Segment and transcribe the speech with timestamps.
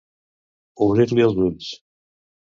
[0.85, 1.69] Obrir-li els ulls.